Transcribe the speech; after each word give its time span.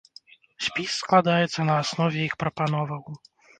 Спіс 0.67 0.95
складаецца 1.01 1.61
на 1.69 1.77
аснове 1.83 2.19
іх 2.31 2.39
прапановаў. 2.43 3.01